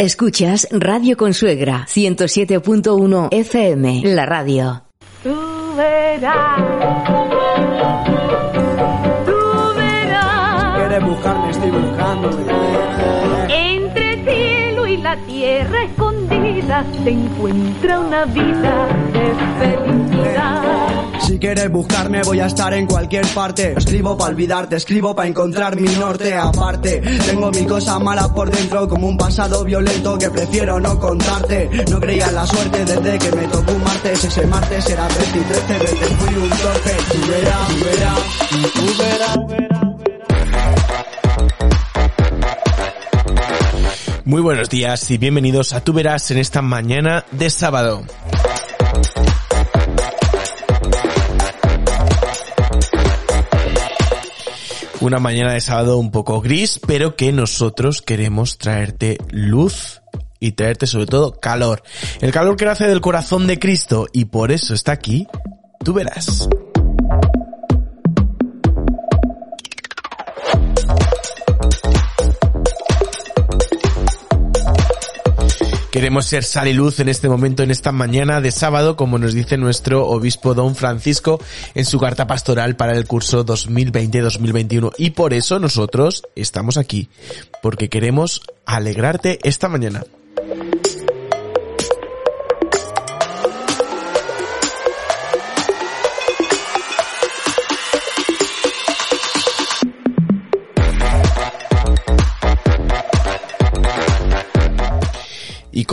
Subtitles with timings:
[0.00, 4.84] Escuchas Radio Consuegra 107.1 FM, la radio.
[5.24, 5.34] Tú
[5.76, 6.62] verás.
[9.26, 10.78] Tú verás.
[10.78, 12.44] Quieres buscarme, estoy buscándome.
[13.48, 15.82] Entre cielo y la tierra
[16.58, 20.62] escondida se encuentra una vida de felicidad.
[21.20, 23.74] Si quieres buscarme voy a estar en cualquier parte.
[23.76, 26.34] Escribo para olvidarte, escribo para encontrar mi norte.
[26.34, 31.68] Aparte, tengo mi cosa mala por dentro Como un pasado violento que prefiero no contarte.
[31.90, 34.24] No creía en la suerte desde que me tocó un martes.
[34.24, 36.96] Ese martes era 13 y 13 veces fui un torpe.
[37.10, 37.68] Tú verás,
[38.74, 39.77] tú
[44.28, 48.02] Muy buenos días y bienvenidos a Tú Verás en esta mañana de sábado.
[55.00, 60.02] Una mañana de sábado un poco gris, pero que nosotros queremos traerte luz
[60.40, 61.82] y traerte sobre todo calor.
[62.20, 65.26] El calor que nace del corazón de Cristo y por eso está aquí,
[65.82, 66.50] tú verás.
[75.98, 79.34] Queremos ser sal y luz en este momento, en esta mañana de sábado, como nos
[79.34, 81.40] dice nuestro obispo don Francisco
[81.74, 84.92] en su carta pastoral para el curso 2020-2021.
[84.96, 87.08] Y por eso nosotros estamos aquí,
[87.64, 90.04] porque queremos alegrarte esta mañana.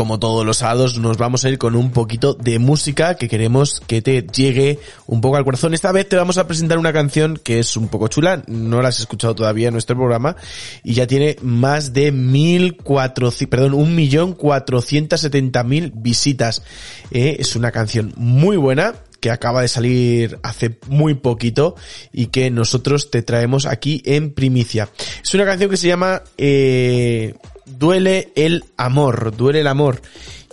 [0.05, 3.81] Como todos los sábados nos vamos a ir con un poquito de música que queremos
[3.87, 5.73] que te llegue un poco al corazón.
[5.73, 8.89] Esta vez te vamos a presentar una canción que es un poco chula, no la
[8.89, 10.35] has escuchado todavía en nuestro programa
[10.83, 16.61] y ya tiene más de mil cuatro, perdón, un millón cuatrocientos setenta mil visitas.
[17.09, 21.75] Eh, es una canción muy buena que acaba de salir hace muy poquito
[22.13, 24.87] y que nosotros te traemos aquí en primicia.
[25.23, 27.33] Es una canción que se llama eh,
[27.65, 30.01] Duele el amor, duele el amor.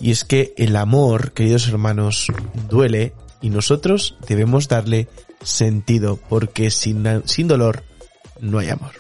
[0.01, 2.27] Y es que el amor, queridos hermanos,
[2.69, 5.09] duele y nosotros debemos darle
[5.43, 7.85] sentido porque sin, sin dolor
[8.41, 8.93] no hay amor.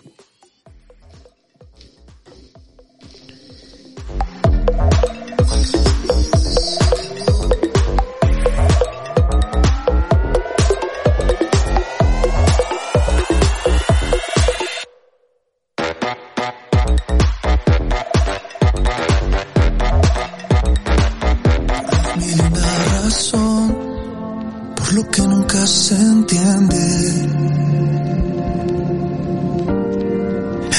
[25.67, 26.77] Se entiende.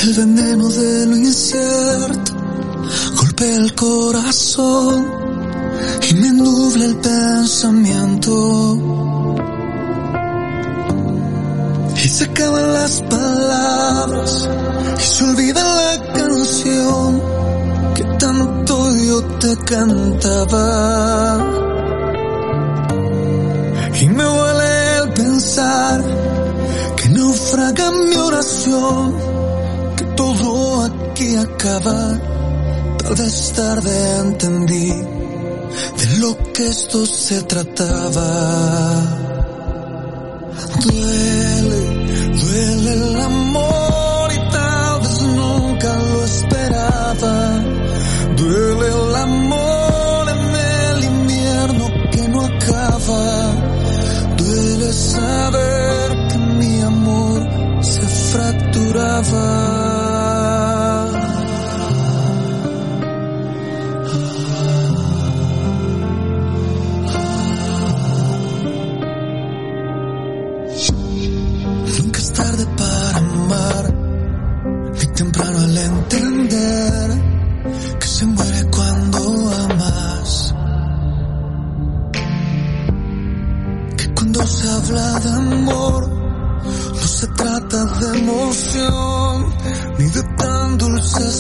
[0.02, 2.34] El veneno de lo incierto
[3.16, 5.06] golpea el corazón
[6.10, 8.78] y me nubla el pensamiento.
[11.96, 14.50] Y se acaban las palabras
[15.00, 17.22] y se olvida la canción
[17.96, 21.40] que tanto yo te cantaba.
[24.02, 24.53] Y me el
[25.56, 29.16] que naufraga mi oración,
[29.96, 32.20] que todo aquí acaba.
[32.98, 34.90] Tal vez tarde entendí
[36.00, 38.30] de lo que esto se trataba.
[40.86, 41.82] Duele,
[42.42, 43.16] duele el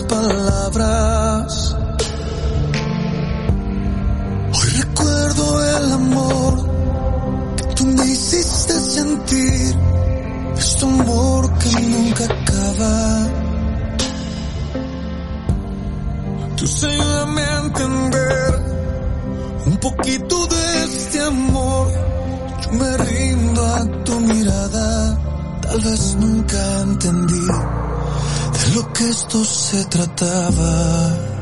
[0.01, 1.75] palabras.
[4.54, 9.78] Hoy recuerdo el amor que tú me hiciste sentir,
[10.57, 13.28] este amor que nunca acaba.
[16.57, 18.63] Tú ayúdame a entender
[19.66, 21.88] un poquito de este amor.
[22.63, 25.19] Yo me rindo a tu mirada.
[25.62, 27.82] Tal vez nunca entendí
[28.73, 31.32] lo que esto se trataba.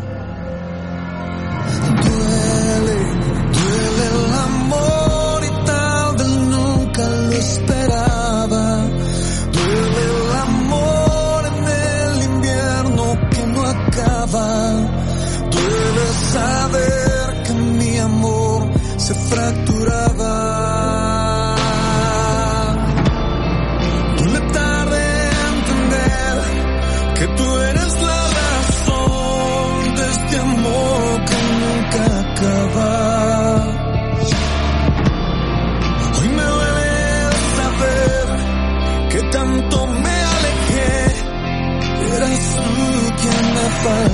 [43.82, 44.11] Quien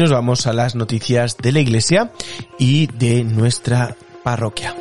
[0.00, 2.10] nos vamos a las noticias de la iglesia
[2.58, 4.74] y de nuestra parroquia.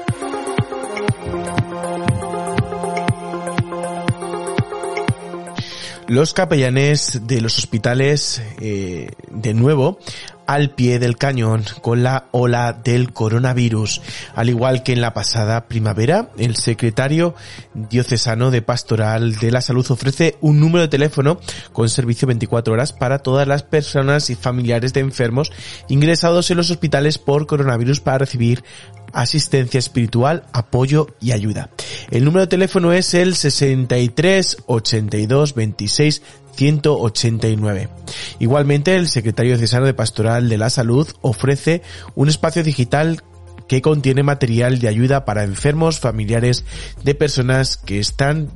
[6.07, 10.00] Los capellanes de los hospitales, eh, de nuevo,
[10.50, 14.01] al pie del cañón con la ola del coronavirus.
[14.34, 17.36] Al igual que en la pasada primavera, el secretario
[17.75, 21.40] diocesano de Pastoral de la Salud ofrece un número de teléfono
[21.72, 25.51] con servicio 24 horas para todas las personas y familiares de enfermos
[25.88, 28.63] ingresados en los hospitales por coronavirus para recibir
[29.13, 31.69] asistencia espiritual, apoyo y ayuda.
[32.10, 36.22] El número de teléfono es el 63 82 26
[36.60, 37.90] 189.
[38.40, 41.82] Igualmente, el secretario diocesano de Pastoral de la Salud ofrece
[42.16, 43.24] un espacio digital
[43.70, 46.66] que contiene material de ayuda para enfermos, familiares
[47.04, 48.50] de personas que están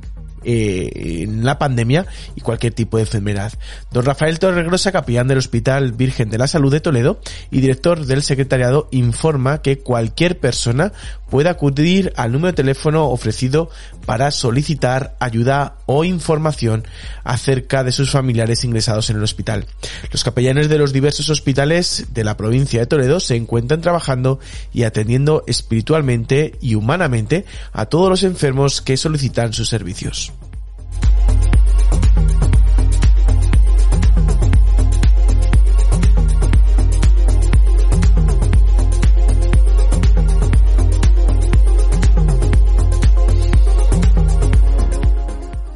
[0.44, 2.04] eh, en la pandemia
[2.34, 3.54] y cualquier tipo de enfermedad.
[3.90, 7.18] Don Rafael Torregrosa, capellán del Hospital Virgen de la Salud de Toledo
[7.50, 10.92] y director del secretariado, informa que cualquier persona
[11.34, 13.68] puede acudir al número de teléfono ofrecido
[14.06, 16.86] para solicitar ayuda o información
[17.24, 19.66] acerca de sus familiares ingresados en el hospital.
[20.12, 24.38] Los capellanes de los diversos hospitales de la provincia de Toledo se encuentran trabajando
[24.72, 30.32] y atendiendo espiritualmente y humanamente a todos los enfermos que solicitan sus servicios.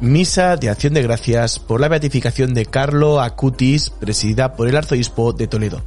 [0.01, 5.33] Misa de acción de gracias por la beatificación de Carlo Acutis, presidida por el arzobispo
[5.33, 5.83] de Toledo.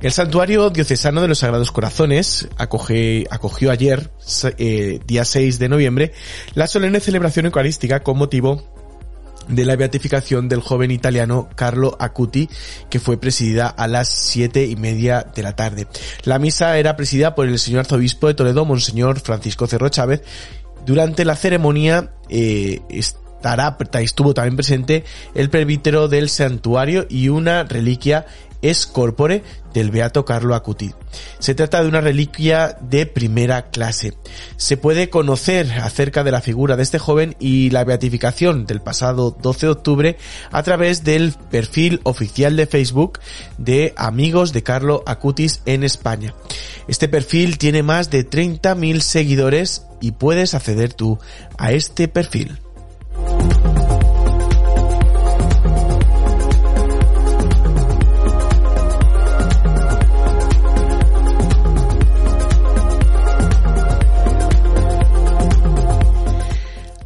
[0.00, 4.10] El santuario diocesano de los Sagrados Corazones acogió ayer,
[4.58, 6.12] eh, día 6 de noviembre,
[6.54, 8.64] la solemne celebración eucarística con motivo
[9.48, 12.48] de la beatificación del joven italiano Carlo Acuti,
[12.90, 15.86] que fue presidida a las siete y media de la tarde.
[16.24, 20.22] La misa era presidida por el señor arzobispo de Toledo, Monseñor Francisco Cerro Chávez,
[20.86, 28.26] durante la ceremonia eh, estará, estuvo también presente el presbítero del santuario y una reliquia
[28.62, 29.42] es corpore
[29.74, 30.94] del Beato Carlo Acuti.
[31.40, 34.14] Se trata de una reliquia de primera clase.
[34.56, 39.36] Se puede conocer acerca de la figura de este joven y la beatificación del pasado
[39.42, 40.16] 12 de octubre
[40.52, 43.18] a través del perfil oficial de Facebook
[43.58, 46.32] de Amigos de Carlo Acutis en España.
[46.86, 51.18] Este perfil tiene más de 30.000 seguidores y puedes acceder tú
[51.56, 52.58] a este perfil.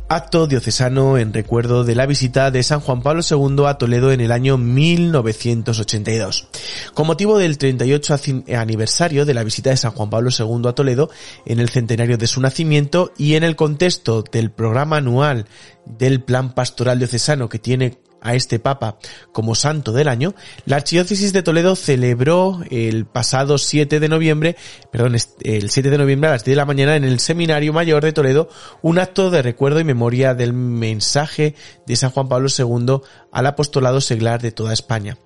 [0.08, 4.20] Acto diocesano en recuerdo de la visita de San Juan Pablo II a Toledo en
[4.20, 6.46] el año 1982.
[6.94, 8.14] Con motivo del 38
[8.56, 11.10] aniversario de la visita de San Juan Pablo II a Toledo
[11.44, 15.46] en el centenario de su nacimiento y en el contexto del programa anual
[15.86, 18.98] del Plan Pastoral Diocesano que tiene a este Papa
[19.32, 24.56] como santo del año, la Archidiócesis de Toledo celebró el pasado 7 de noviembre,
[24.90, 28.02] perdón, el 7 de noviembre a las 10 de la mañana en el Seminario Mayor
[28.02, 28.48] de Toledo
[28.82, 31.54] un acto de recuerdo y memoria del mensaje
[31.86, 35.18] de San Juan Pablo II al apostolado seglar de toda España.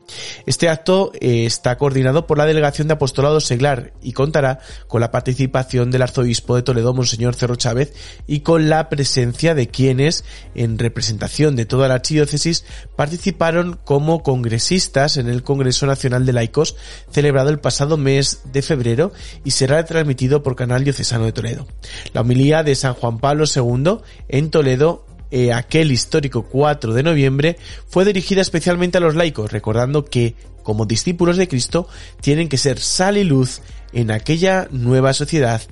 [0.47, 5.11] Este acto eh, está coordinado por la Delegación de Apostolado Seglar y contará con la
[5.11, 7.93] participación del arzobispo de Toledo, Monseñor Cerro Chávez,
[8.27, 12.65] y con la presencia de quienes, en representación de toda la archidiócesis,
[12.97, 16.77] participaron como congresistas en el Congreso Nacional de Laicos
[17.11, 19.13] celebrado el pasado mes de febrero
[19.45, 21.67] y será transmitido por Canal Diocesano de Toledo.
[22.13, 27.57] La homilía de San Juan Pablo II en Toledo eh, aquel histórico 4 de noviembre
[27.89, 31.89] fue dirigida especialmente a los laicos, recordando que, como discípulos de Cristo,
[32.21, 35.63] tienen que ser sal y luz en aquella nueva sociedad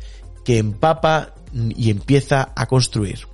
[0.44, 3.26] que empapa y empieza a construir.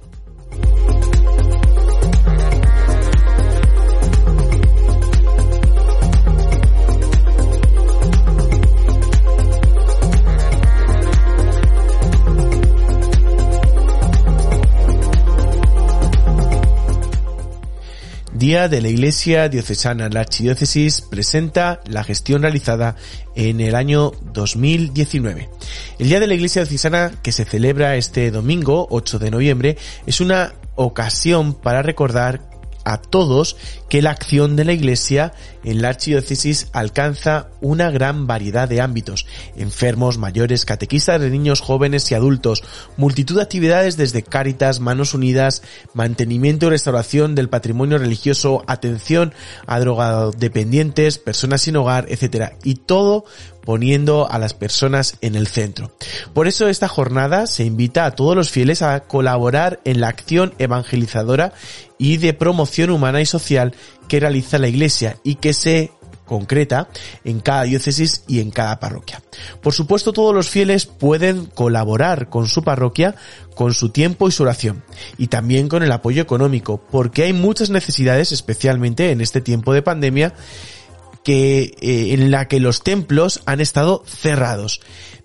[18.35, 20.09] Día de la Iglesia Diocesana.
[20.09, 22.97] La Archidiócesis presenta la gestión realizada
[23.37, 25.49] en el año 2019.
[26.01, 30.21] El Día de la Iglesia Diocesana que se celebra este domingo, 8 de noviembre, es
[30.21, 32.41] una ocasión para recordar
[32.85, 33.57] a todos
[33.89, 35.33] que la acción de la Iglesia
[35.65, 39.27] en la archidiócesis alcanza una gran variedad de ámbitos,
[39.57, 42.63] enfermos, mayores, catequistas de niños, jóvenes y adultos,
[42.97, 45.63] multitud de actividades desde Cáritas, Manos Unidas,
[45.95, 49.33] mantenimiento y restauración del patrimonio religioso, atención
[49.67, 52.55] a drogadependientes, personas sin hogar, etc.
[52.63, 53.25] Y todo
[53.65, 55.91] poniendo a las personas en el centro.
[56.33, 60.55] Por eso esta jornada se invita a todos los fieles a colaborar en la acción
[60.59, 61.53] evangelizadora
[61.99, 63.75] y de promoción humana y social
[64.09, 65.93] que realiza la Iglesia y que se
[66.25, 66.89] concreta
[67.25, 69.23] en cada diócesis y en cada parroquia.
[69.63, 73.15] Por supuesto, todos los fieles pueden colaborar con su parroquia
[73.55, 74.83] con su tiempo y su oración
[75.17, 79.83] y también con el apoyo económico, porque hay muchas necesidades, especialmente en este tiempo de
[79.83, 80.35] pandemia,
[81.25, 84.81] que eh, en la que los templos han estado cerrados.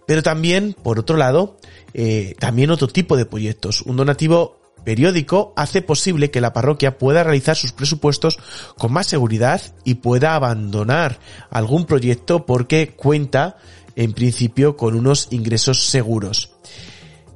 [0.08, 1.58] Pero también, por otro lado,
[1.94, 3.82] eh, también otro tipo de proyectos.
[3.84, 8.40] Un donativo periódico hace posible que la parroquia pueda realizar sus presupuestos
[8.78, 11.20] con más seguridad y pueda abandonar
[11.52, 13.58] algún proyecto porque cuenta
[13.96, 16.54] en principio con unos ingresos seguros.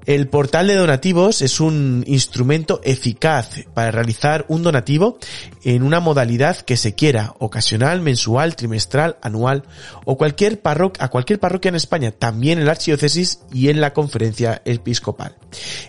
[0.06, 5.18] El portal de donativos es un instrumento eficaz para realizar un donativo
[5.64, 9.64] en una modalidad que se quiera, ocasional, mensual, trimestral, anual
[10.04, 13.94] o cualquier parroquia, a cualquier parroquia en España, también en la archidiócesis y en la
[13.94, 15.38] conferencia episcopal.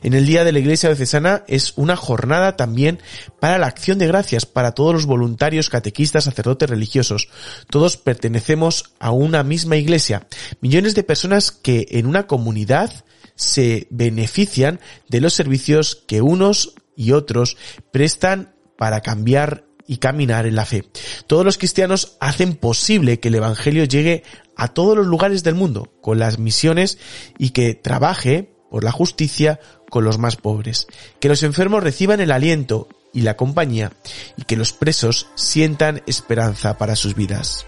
[0.02, 3.00] En el Día de la Iglesia Diocesana es una jornada también
[3.40, 7.28] para la acción de gracias para todos los voluntarios, catequistas, sacerdotes religiosos.
[7.68, 10.28] Todos pertenecemos a una misma iglesia.
[10.61, 13.04] Millones de personas que en una comunidad
[13.35, 17.57] se benefician de los servicios que unos y otros
[17.91, 20.85] prestan para cambiar y caminar en la fe.
[21.26, 24.23] Todos los cristianos hacen posible que el Evangelio llegue
[24.57, 26.99] a todos los lugares del mundo con las misiones
[27.38, 29.61] y que trabaje por la justicia
[29.91, 30.87] con los más pobres.
[31.21, 33.93] Que los enfermos reciban el aliento y la compañía
[34.37, 37.67] y que los presos sientan esperanza para sus vidas.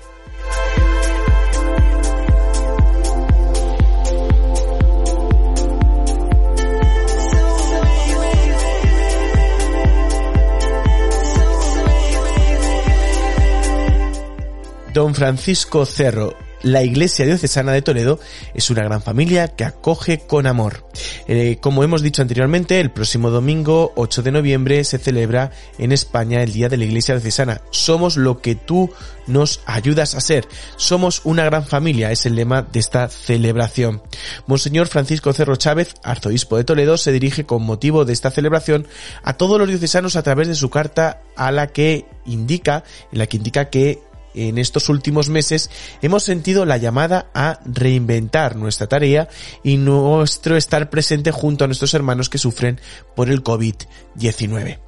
[14.96, 18.18] Don Francisco Cerro, la Iglesia Diocesana de Toledo
[18.54, 20.86] es una gran familia que acoge con amor.
[21.28, 26.42] Eh, como hemos dicho anteriormente, el próximo domingo 8 de noviembre se celebra en España
[26.42, 27.60] el Día de la Iglesia Diocesana.
[27.70, 28.90] Somos lo que tú
[29.26, 30.48] nos ayudas a ser.
[30.76, 34.02] Somos una gran familia, es el lema de esta celebración.
[34.46, 38.86] Monseñor Francisco Cerro Chávez, arzobispo de Toledo, se dirige con motivo de esta celebración
[39.22, 43.26] a todos los diocesanos a través de su carta a la que indica, en la
[43.26, 44.00] que indica que
[44.37, 45.71] en estos últimos meses
[46.02, 49.28] hemos sentido la llamada a reinventar nuestra tarea
[49.64, 52.81] y nuestro estar presente junto a nuestros hermanos que sufren
[53.14, 54.78] por el COVID-19.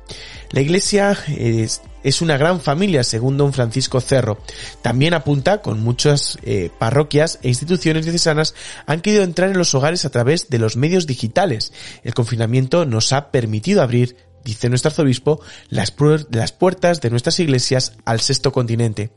[0.50, 1.82] La iglesia es,
[2.22, 4.38] una gran familia, según don Francisco Cerro.
[4.80, 8.54] También apunta con muchas eh, parroquias e instituciones diocesanas
[8.86, 11.72] han querido entrar en los hogares a través de los medios digitales.
[12.02, 18.20] El confinamiento nos ha permitido abrir dice nuestro arzobispo, las, puertas de nuestras iglesias al
[18.20, 19.10] sexto continente.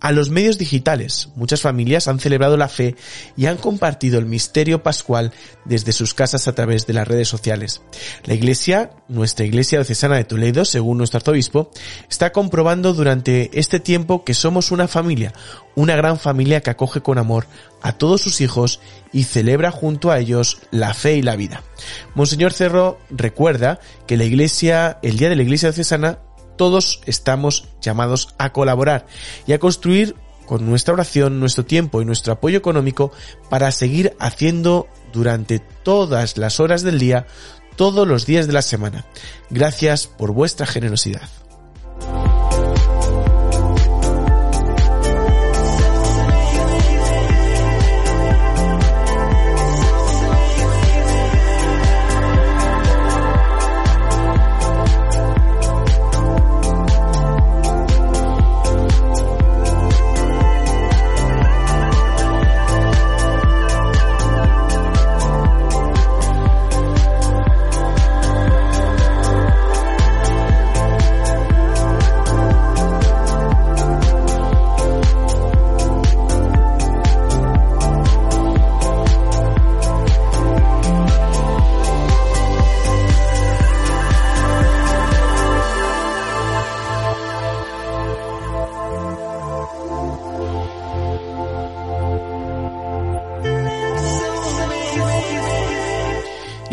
[0.00, 2.96] A los medios digitales, muchas familias han celebrado la fe
[3.36, 5.32] y han compartido el misterio pascual
[5.64, 7.82] desde sus casas a través de las redes sociales.
[8.24, 11.70] La iglesia, nuestra iglesia diocesana de Toledo, según nuestro arzobispo,
[12.08, 15.32] está comprobando durante este tiempo que somos una familia,
[15.74, 17.46] una gran familia que acoge con amor
[17.82, 18.80] a todos sus hijos
[19.12, 21.62] y celebra junto a ellos la fe y la vida.
[22.14, 26.18] Monseñor Cerro recuerda que la iglesia, el día de la iglesia diocesana,
[26.56, 29.06] todos estamos llamados a colaborar
[29.46, 33.12] y a construir con nuestra oración, nuestro tiempo y nuestro apoyo económico
[33.50, 37.26] para seguir haciendo durante todas las horas del día,
[37.76, 39.04] todos los días de la semana.
[39.50, 41.28] Gracias por vuestra generosidad.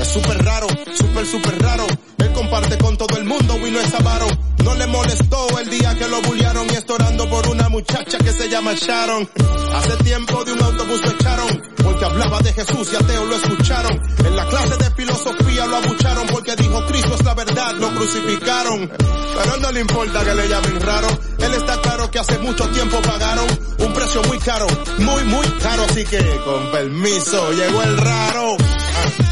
[0.00, 1.86] Es súper raro, súper, súper raro.
[2.18, 4.26] Él comparte con todo el mundo y no es avaro.
[4.64, 8.32] No le molestó el día que lo bullearon y está orando por una muchacha que
[8.32, 9.28] se llama Sharon.
[9.74, 14.00] Hace tiempo de un autobús lo echaron porque hablaba de Jesús y ateo lo escucharon.
[14.24, 18.90] En la clase de filosofía lo abucharon porque dijo Cristo es la verdad, lo crucificaron.
[18.98, 21.08] Pero no le importa que le llamen raro.
[21.38, 23.46] Él está claro que hace mucho tiempo pagaron
[23.78, 24.66] un precio muy caro,
[24.98, 25.84] muy, muy caro.
[25.84, 28.56] Así que con permiso llegó el raro.
[28.58, 29.29] Ah.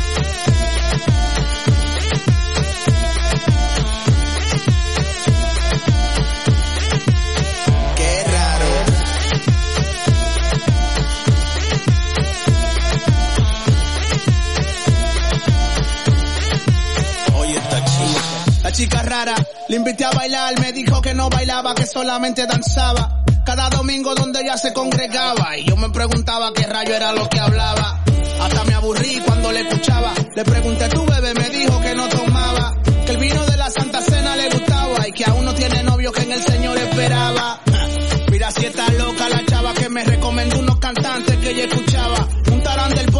[18.79, 19.35] Chica rara,
[19.69, 23.25] le invité a bailar, me dijo que no bailaba, que solamente danzaba.
[23.45, 27.41] Cada domingo donde ella se congregaba y yo me preguntaba qué rayo era lo que
[27.41, 28.01] hablaba.
[28.41, 30.15] Hasta me aburrí cuando le escuchaba.
[30.37, 34.01] Le pregunté, tu bebé me dijo que no tomaba, que el vino de la Santa
[34.01, 37.61] Cena le gustaba y que aún no tiene novio que en el Señor esperaba.
[38.31, 41.88] Mira si está loca la chava que me recomendó unos cantantes que ella escuchaba.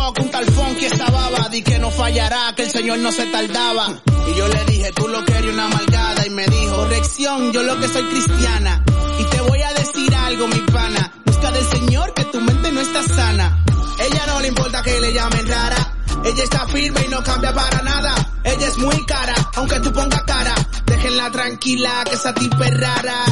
[0.09, 4.01] Pop, un tal funky esa di que no fallará, que el Señor no se tardaba.
[4.27, 7.79] Y yo le dije, tú lo querías una malgada y me dijo, corrección, yo lo
[7.79, 8.83] que soy cristiana.
[9.19, 12.81] Y te voy a decir algo, mi pana, busca del Señor que tu mente no
[12.81, 13.63] está sana.
[14.01, 15.95] Ella no le importa que le llamen rara.
[16.25, 18.15] Ella está firme y no cambia para nada.
[18.45, 20.55] Ella es muy cara, aunque tú pongas cara.
[20.87, 23.25] Déjenla tranquila, que esa tipa es rara.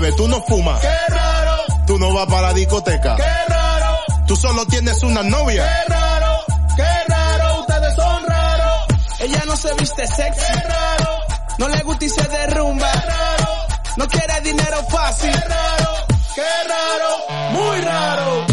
[0.00, 0.80] Bebes, tú no fumas.
[0.80, 1.56] ¡Qué raro!
[1.86, 3.16] Tú no vas para la discoteca.
[3.16, 3.98] ¡Qué raro!
[4.26, 5.66] Tú solo tienes una novia.
[5.66, 6.38] ¡Qué raro!
[6.76, 7.60] ¡Qué raro!
[7.60, 8.86] Ustedes son raros.
[9.20, 10.52] Ella no se viste sexy.
[10.52, 11.18] ¡Qué raro!
[11.58, 12.90] No le gusta y se derrumba.
[12.92, 13.52] ¡Qué raro!
[13.96, 15.32] No quiere dinero fácil.
[15.32, 15.90] ¡Qué raro!
[16.34, 17.50] ¡Qué raro!
[17.52, 18.49] ¡Muy raro!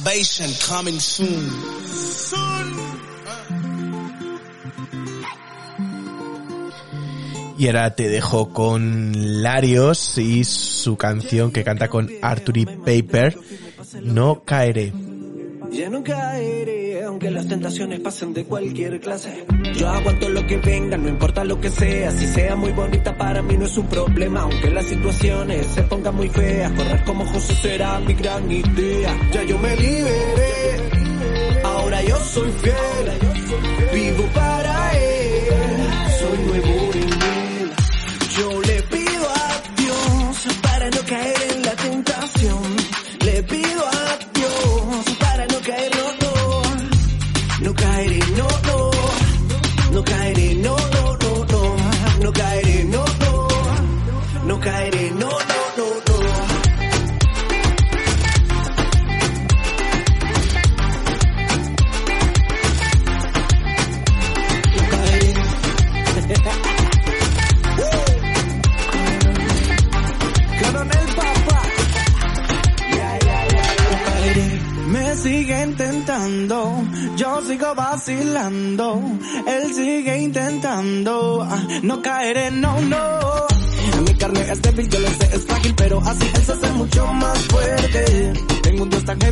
[0.00, 1.50] salvation coming soon.
[7.58, 13.36] Y ahora te dejo con Larios y su canción que canta con Arthur Paper,
[14.02, 14.94] no caeré
[17.10, 19.44] aunque las tentaciones pasen de cualquier clase.
[19.76, 22.12] Yo aguanto lo que venga, no importa lo que sea.
[22.12, 24.42] Si sea muy bonita, para mí no es un problema.
[24.42, 29.16] Aunque las situaciones se pongan muy feas, correr como José será mi gran idea.
[29.32, 30.76] Ya yo me liberé,
[31.64, 33.29] ahora yo soy fiel.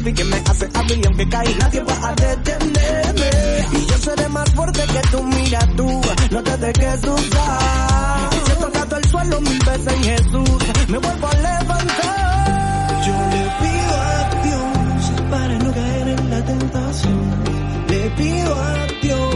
[0.08, 3.30] Heavy que me hace hábil y aunque cae nadie va a detenerme.
[3.72, 8.30] Y yo seré más fuerte que tú, mira tú, no te dejes usar.
[8.44, 13.02] Si he tocado el suelo mil veces en Jesús, me vuelvo a levantar.
[13.06, 17.44] Yo le pido a Dios para no caer en la tentación.
[17.88, 19.34] Le pido a Dios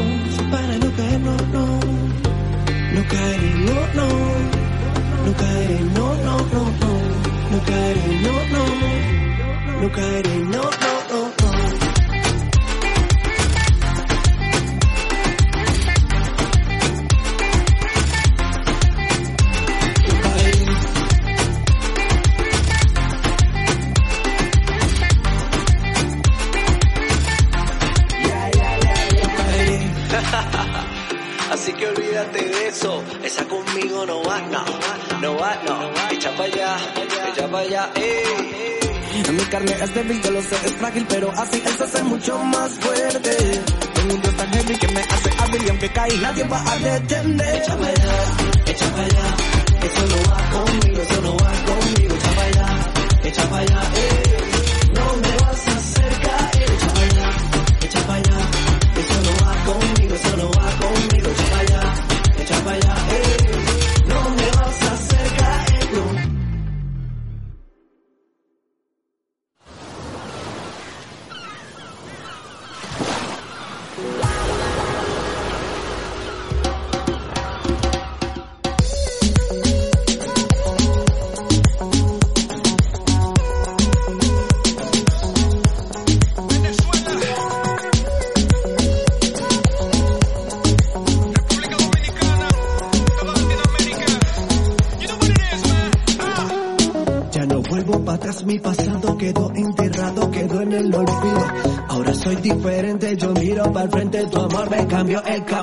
[0.51, 1.67] para no caer, no, no.
[2.95, 4.09] No caeré, no, no.
[5.25, 6.93] No caeré, no, no, no, no.
[7.51, 8.92] No caeré, no, no.
[9.83, 11.02] No caeré, no, no.
[39.65, 43.31] Es débil, yo lo sé, es frágil, pero así él se hace mucho más fuerte.
[43.95, 46.79] Tengo un Dios tan heavy que me hace hábil y aunque cae nadie va a
[46.79, 47.63] detener.
[47.63, 47.75] Allá,
[48.67, 49.37] echa pa' allá,
[49.83, 50.92] eso no va conmigo,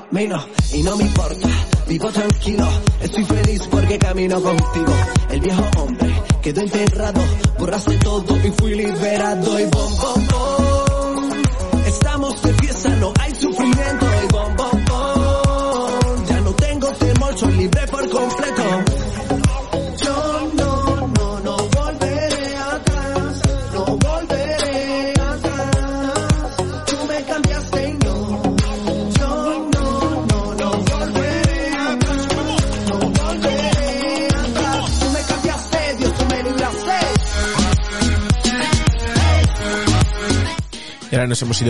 [0.10, 0.46] camino.
[0.74, 1.48] Y no me importa,
[1.88, 2.68] vivo tranquilo,
[3.02, 4.94] estoy feliz porque camino contigo.
[5.30, 6.10] El viejo hombre
[6.42, 7.22] quedó enterrado,
[7.58, 9.49] borraste todo y fui liberado.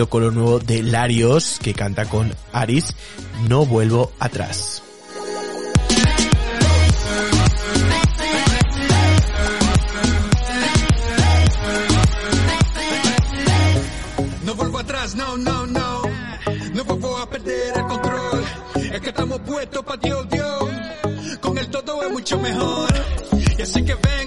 [0.00, 2.94] Ahora nos hemos ido con lo nuevo de Larios, que canta con Aris,
[3.48, 4.82] No vuelvo atrás.
[14.44, 16.02] No vuelvo atrás, no, no, no.
[16.74, 18.44] No vuelvo a perder el control.
[18.92, 20.64] Es que estamos puestos para Dios, Dios.
[21.40, 22.88] Con el todo es mucho mejor.
[23.58, 24.19] Y así que vengo,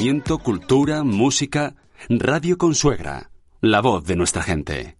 [0.00, 1.74] entretenimiento, cultura, música.
[2.08, 4.96] Radio Consuegra, la voz de nuestra gente.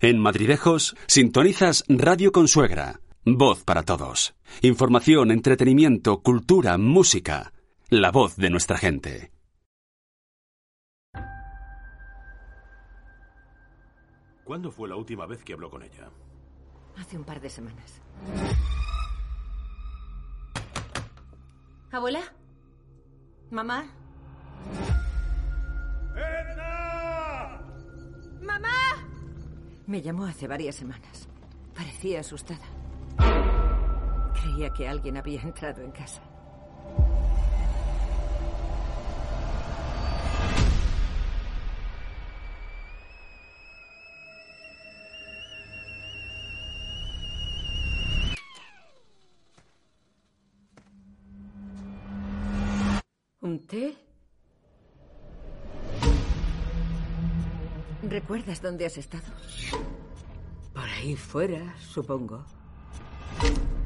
[0.00, 4.34] En Madridejos, sintonizas Radio Consuegra, voz para todos.
[4.60, 7.52] Información, entretenimiento, cultura, música.
[7.90, 9.30] La voz de nuestra gente.
[14.42, 16.10] ¿Cuándo fue la última vez que habló con ella?
[16.96, 18.02] Hace un par de semanas.
[21.92, 22.20] ¿Abuela?
[23.52, 24.03] ¿Mamá?
[28.40, 28.68] ¡Mamá!
[29.86, 31.28] Me llamó hace varias semanas.
[31.74, 32.66] Parecía asustada.
[34.40, 36.22] Creía que alguien había entrado en casa.
[58.34, 59.22] ¿Recuerdas dónde has estado?
[60.72, 62.44] Por ahí fuera, supongo.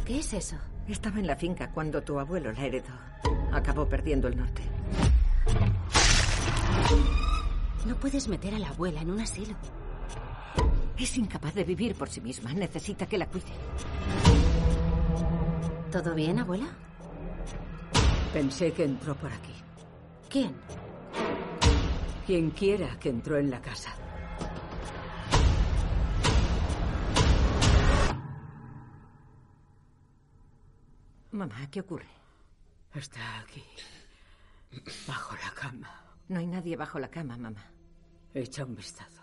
[0.06, 0.56] ¿Qué es eso?
[0.88, 2.94] Estaba en la finca cuando tu abuelo la heredó.
[3.52, 4.62] Acabó perdiendo el norte.
[7.84, 9.54] No puedes meter a la abuela en un asilo.
[10.96, 12.50] Es incapaz de vivir por sí misma.
[12.54, 13.52] Necesita que la cuide.
[15.92, 16.68] ¿Todo bien, abuela?
[18.32, 19.52] Pensé que entró por aquí.
[20.30, 20.54] ¿Quién?
[22.26, 23.94] Quien quiera que entró en la casa.
[31.38, 32.08] Mamá, ¿qué ocurre?
[32.92, 33.62] Está aquí.
[35.06, 35.88] Bajo la cama.
[36.26, 37.64] No hay nadie bajo la cama, mamá.
[38.34, 39.22] Echa un vistazo.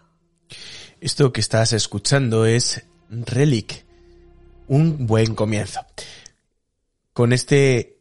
[1.01, 3.85] Esto que estás escuchando es Relic.
[4.69, 5.81] Un buen comienzo.
[7.11, 7.99] Con este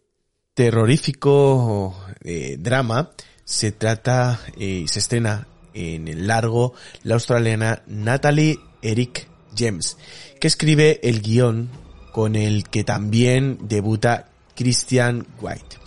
[0.54, 3.10] terrorífico eh, drama
[3.44, 9.98] se trata y se estrena en el largo la australiana Natalie Eric James,
[10.38, 11.83] que escribe el guion
[12.14, 15.78] con el que también debuta Christian White.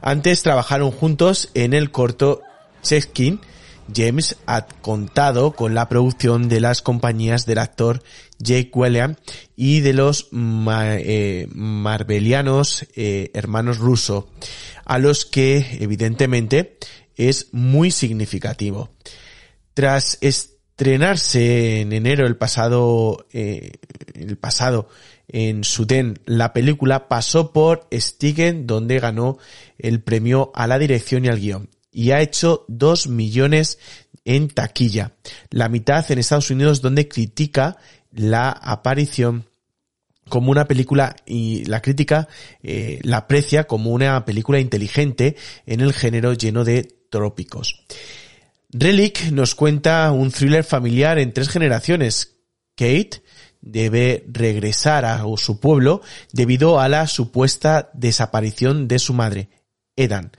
[0.00, 2.40] Antes trabajaron juntos en el corto
[2.82, 3.38] Cheskin.
[3.94, 8.02] James ha contado con la producción de las compañías del actor
[8.38, 9.16] Jake William
[9.56, 14.30] y de los ma eh, marbelianos eh, hermanos Russo,
[14.86, 16.78] a los que evidentemente
[17.14, 18.88] es muy significativo.
[19.74, 23.72] Tras estrenarse en enero el pasado, eh,
[24.14, 24.88] el pasado
[25.28, 29.38] en Sudén, la película pasó por Stigen donde ganó
[29.78, 33.78] el premio a la dirección y al guion y ha hecho 2 millones
[34.24, 35.12] en taquilla.
[35.50, 37.76] La mitad en Estados Unidos donde critica
[38.10, 39.46] la aparición
[40.28, 42.28] como una película y la crítica
[42.62, 47.84] eh, la aprecia como una película inteligente en el género lleno de trópicos.
[48.70, 52.32] Relic nos cuenta un thriller familiar en tres generaciones.
[52.74, 53.22] Kate
[53.64, 59.48] debe regresar a su pueblo debido a la supuesta desaparición de su madre,
[59.96, 60.32] Edan.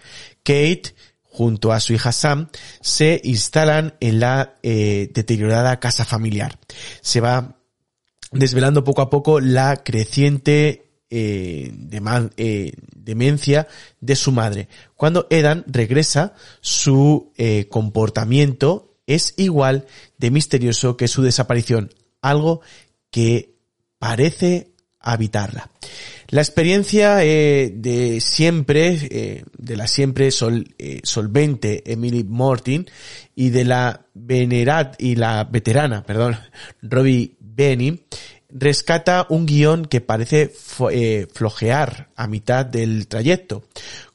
[0.43, 0.93] Kate
[1.35, 2.47] junto a su hija Sam,
[2.79, 6.57] se instalan en la eh, deteriorada casa familiar.
[7.01, 7.57] Se va
[8.31, 11.73] desvelando poco a poco la creciente eh,
[12.37, 13.67] eh, demencia
[13.99, 14.69] de su madre.
[14.95, 17.33] Cuando Edan regresa, su
[17.69, 22.61] comportamiento es igual de misterioso que su desaparición, algo
[23.15, 23.55] que
[23.97, 25.71] parece habitarla.
[26.27, 32.85] La experiencia eh, de siempre, eh, de la siempre eh, solvente Emily Mortin
[33.33, 36.37] y de la venerad y la veterana, perdón,
[36.81, 38.01] Robbie Benny,
[38.49, 43.63] rescata un guion que parece flojear a mitad del trayecto,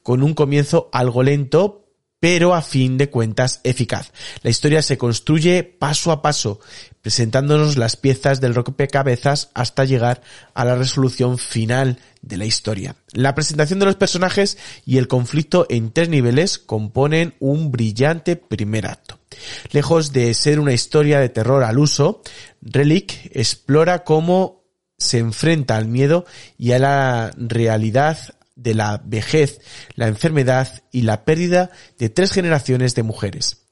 [0.02, 1.86] con un comienzo algo lento,
[2.20, 4.12] pero a fin de cuentas eficaz.
[4.42, 6.60] La historia se construye paso a paso,
[7.00, 10.20] presentándonos las piezas del rompecabezas hasta llegar
[10.54, 12.96] a la resolución final de la historia.
[13.12, 18.86] La presentación de los personajes y el conflicto en tres niveles componen un brillante primer
[18.86, 19.18] acto.
[19.72, 22.22] Lejos de ser una historia de terror al uso,
[22.60, 24.60] Relic explora cómo
[24.98, 26.26] se enfrenta al miedo
[26.58, 28.18] y a la realidad
[28.62, 29.60] de la vejez,
[29.94, 33.66] la enfermedad y la pérdida de tres generaciones de mujeres.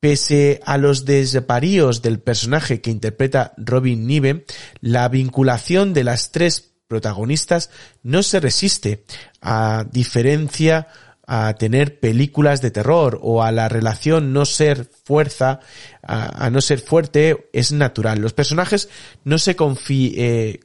[0.00, 4.44] Pese a los desvaríos del personaje que interpreta Robin Niven,
[4.80, 7.70] la vinculación de las tres protagonistas
[8.02, 9.04] no se resiste,
[9.40, 10.88] a diferencia
[11.26, 15.60] a tener películas de terror o a la relación no ser fuerza,
[16.02, 18.18] a, no ser fuerte, es natural.
[18.18, 18.88] Los personajes
[19.24, 20.60] no se confi eh,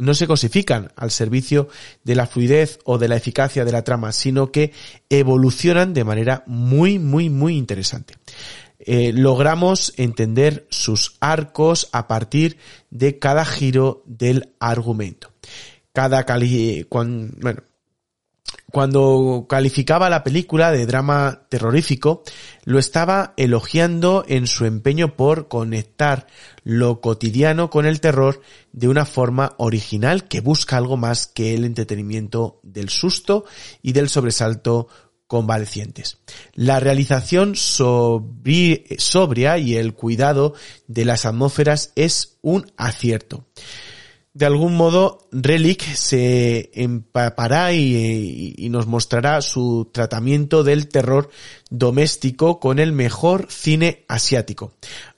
[0.00, 1.68] no se cosifican al servicio
[2.04, 4.72] de la fluidez o de la eficacia de la trama, sino que
[5.08, 8.14] evolucionan de manera muy, muy, muy interesante.
[8.78, 12.56] Eh, logramos entender sus arcos a partir
[12.90, 15.30] de cada giro del argumento.
[15.92, 17.62] Cada cali bueno,
[18.70, 22.22] cuando calificaba la película de drama terrorífico,
[22.64, 26.26] lo estaba elogiando en su empeño por conectar
[26.62, 28.40] lo cotidiano con el terror
[28.72, 33.44] de una forma original que busca algo más que el entretenimiento del susto
[33.82, 34.86] y del sobresalto
[35.26, 36.18] convalecientes.
[36.54, 40.54] La realización sobri- sobria y el cuidado
[40.86, 43.46] de las atmósferas es un acierto
[44.32, 51.30] de algún modo Relic se empapará y, nos mostrará su tratamiento del terror
[51.70, 54.72] doméstico con el mejor cine asiático.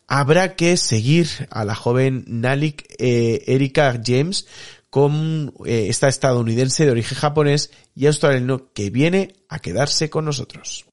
[0.08, 4.46] Habrá que seguir a la joven Nalik eh, Erika James
[4.90, 10.86] con eh, esta estadounidense de origen japonés y australiano que viene a quedarse con nosotros.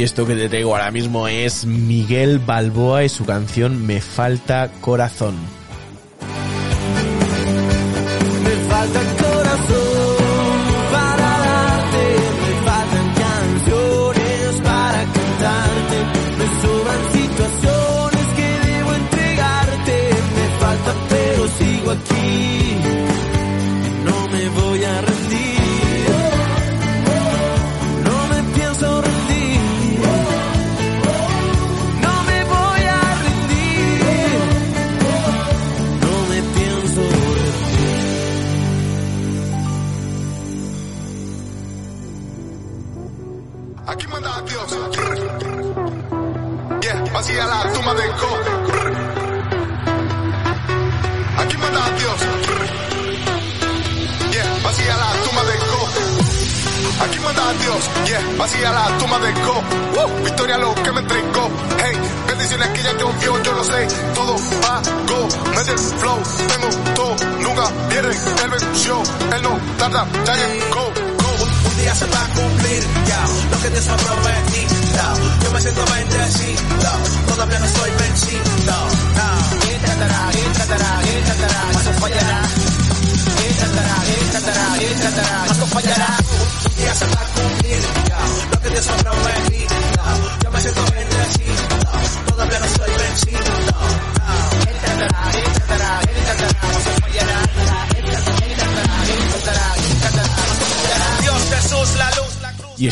[0.00, 4.70] Y esto que te traigo ahora mismo es Miguel Balboa y su canción Me falta
[4.80, 5.34] corazón.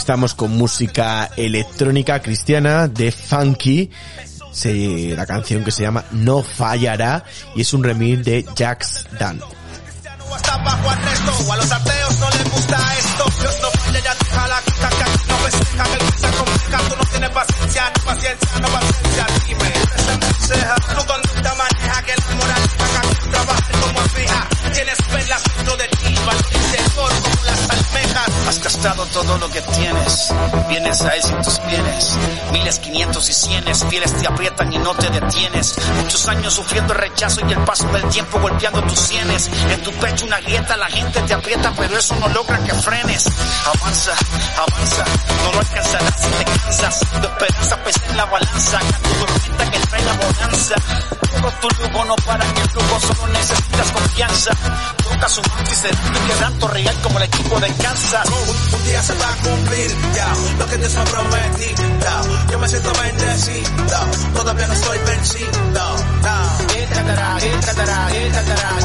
[0.09, 3.91] estamos con música electrónica cristiana de Funky.
[5.15, 9.39] La canción que se llama No Fallará y es un remix de Jax Dan.
[28.49, 30.33] has gastado todo lo que tienes.
[30.69, 32.17] Vienes a eso sin tus bienes.
[32.51, 33.85] Miles, quinientos y cienes.
[33.85, 35.77] Fieles te aprietan y no te detienes.
[35.97, 39.51] Muchos años sufriendo el rechazo y el paso del tiempo golpeando tus sienes.
[39.71, 43.27] En tu pecho una grieta, la gente te aprieta, pero eso no logra que frenes.
[43.67, 44.13] Avanza,
[44.57, 45.05] avanza.
[45.45, 47.01] No lo alcanzarás si te cansas.
[47.01, 48.79] Tu esperanza pesa en la balanza.
[48.79, 50.75] Tu tormenta que trae la bonanza.
[51.21, 54.51] Todo tu lujo no para en el lujo, solo necesitas confianza
[55.11, 58.27] nunca su y se un quebranto real como el equipo de Kansas.
[58.27, 61.89] Un, un día se va a cumplir, ya, lo que Dios me prometido.
[62.51, 63.99] Yo me siento bendecido,
[64.35, 65.51] todavía no estoy vencido.
[66.25, 66.59] Ah.
[68.55, 68.78] No.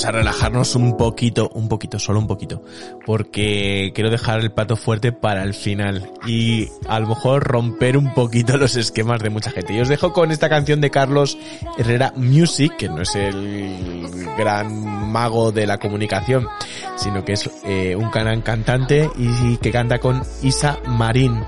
[0.00, 2.62] vamos a relajarnos un poquito, un poquito, solo un poquito,
[3.04, 8.14] porque quiero dejar el plato fuerte para el final y a lo mejor romper un
[8.14, 9.74] poquito los esquemas de mucha gente.
[9.74, 11.36] Y os dejo con esta canción de Carlos
[11.76, 16.48] Herrera Music, que no es el gran mago de la comunicación,
[16.96, 21.42] sino que es eh, un gran cantante y que canta con Isa Marín,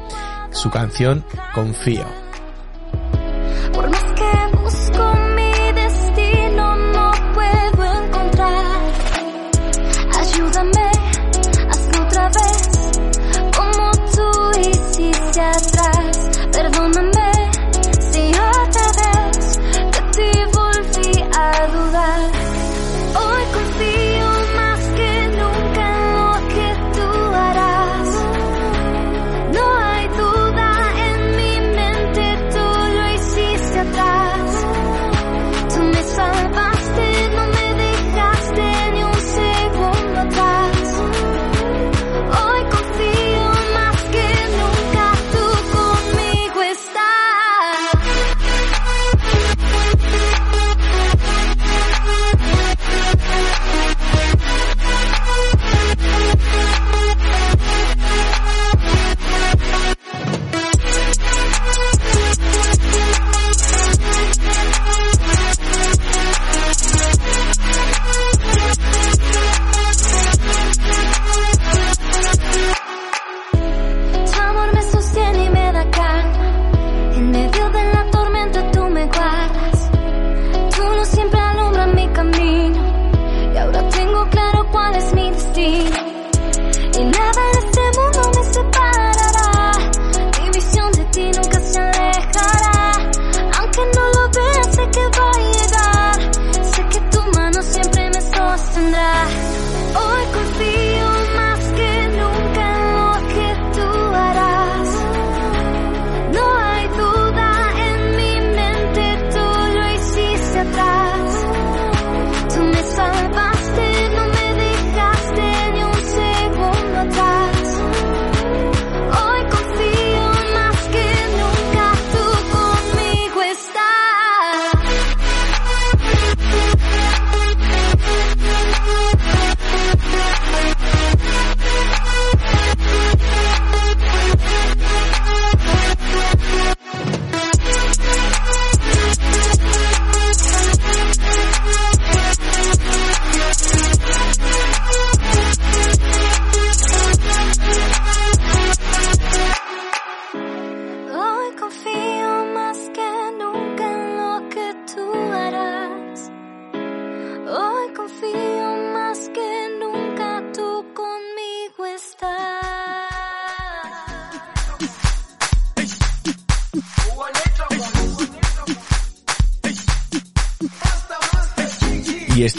[0.51, 1.25] su canción
[1.55, 2.22] Confío.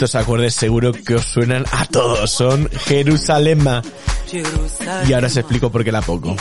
[0.04, 2.30] Estos acordes seguro que os suenan a todos.
[2.30, 3.82] Son Jerusalema.
[5.08, 6.36] Y ahora os explico por qué la pongo.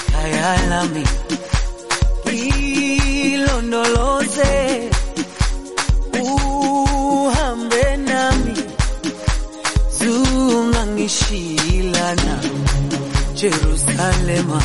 [13.36, 14.60] Jerusalema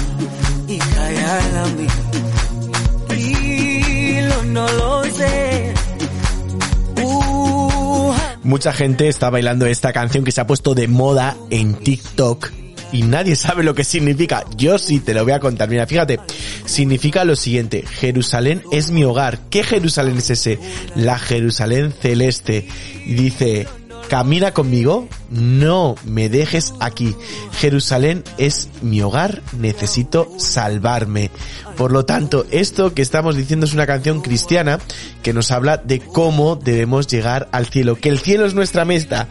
[8.49, 12.51] Mucha gente está bailando esta canción que se ha puesto de moda en TikTok
[12.93, 14.43] y nadie sabe lo que significa.
[14.57, 15.69] Yo sí te lo voy a contar.
[15.69, 16.19] Mira, fíjate,
[16.65, 17.85] significa lo siguiente.
[17.87, 19.39] Jerusalén es mi hogar.
[19.51, 20.59] ¿Qué Jerusalén es ese?
[20.97, 22.67] La Jerusalén celeste.
[23.05, 23.67] Y dice,
[24.09, 27.15] camina conmigo, no me dejes aquí.
[27.53, 31.31] Jerusalén es mi hogar, necesito salvarme.
[31.77, 34.81] Por lo tanto, esto que estamos diciendo es una canción cristiana
[35.23, 39.29] que nos habla de cómo debemos llegar al cielo, que el cielo es nuestra meta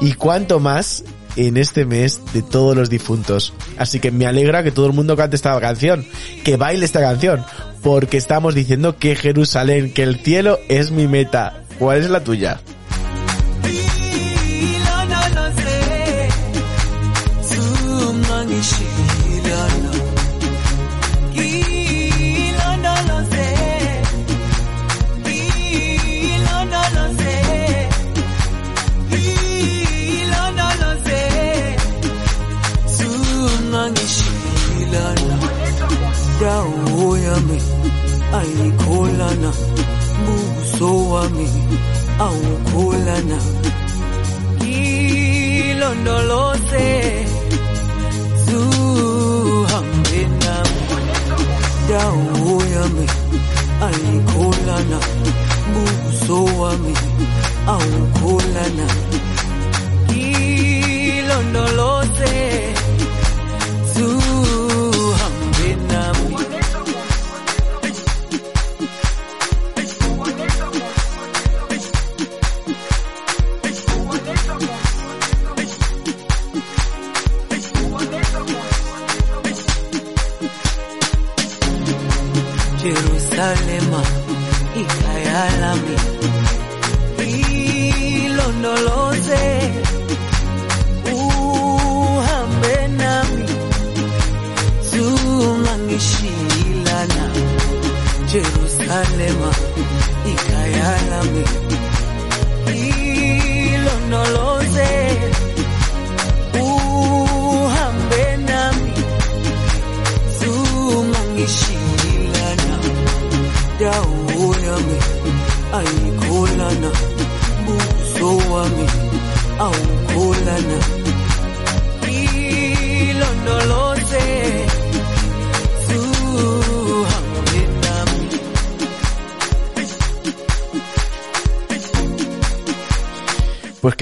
[0.00, 1.04] y cuanto más
[1.36, 3.52] en este mes de todos los difuntos.
[3.78, 6.06] Así que me alegra que todo el mundo cante esta canción,
[6.44, 7.44] que baile esta canción,
[7.82, 11.62] porque estamos diciendo que Jerusalén, que el cielo es mi meta.
[11.78, 12.60] ¿Cuál es la tuya?
[35.80, 37.58] indawo yami
[38.38, 39.50] ayikholana
[40.24, 41.46] buso wami
[42.26, 43.38] awukholana
[45.60, 46.88] ilondoloze
[51.90, 53.06] Dau yami
[53.86, 54.98] alikolana,
[55.72, 56.94] buso wami
[57.74, 58.86] aukolana,
[60.08, 61.79] kilondolo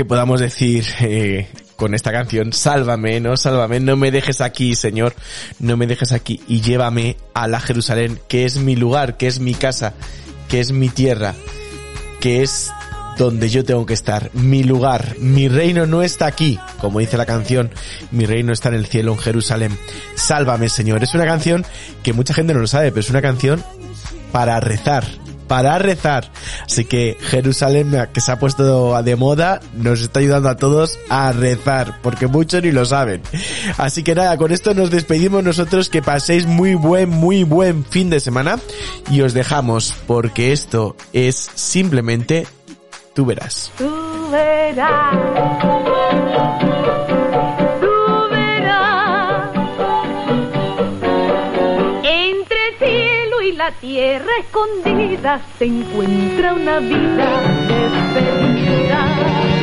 [0.09, 5.15] podamos decir eh, con esta canción, sálvame, no, sálvame, no me dejes aquí, Señor,
[5.61, 9.39] no me dejes aquí y llévame a la Jerusalén, que es mi lugar, que es
[9.39, 9.95] mi casa,
[10.49, 11.35] que es mi tierra,
[12.21, 12.73] que es
[13.19, 17.27] donde yo tengo que estar, mi lugar, mi reino no está aquí, como dice la
[17.27, 17.71] canción,
[18.11, 19.79] mi reino está en el cielo, en Jerusalén.
[20.15, 21.03] Sálvame, Señor.
[21.03, 21.67] Es una canción
[22.03, 23.63] que mucha gente no lo sabe, pero es una canción
[24.31, 25.05] para rezar,
[25.49, 26.31] para rezar.
[26.65, 31.33] Así que Jerusalén, que se ha puesto de moda, nos está ayudando a todos a
[31.33, 33.23] rezar, porque muchos ni lo saben.
[33.79, 38.11] Así que nada, con esto nos despedimos nosotros, que paséis muy buen, muy buen fin
[38.11, 38.59] de semana
[39.11, 42.47] y os dejamos, porque esto es simplemente
[43.15, 43.73] tú verás.
[43.79, 43.91] Tú
[44.31, 45.17] verás.
[53.73, 59.58] Tierra escondida se encuentra una vida de.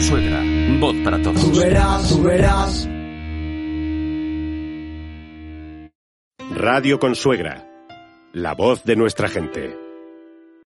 [0.00, 0.42] Consuegra.
[0.80, 1.42] Voz para todos.
[1.42, 2.88] Tú verás, tú verás.
[6.56, 7.68] Radio Consuegra,
[8.32, 9.89] la voz de nuestra gente.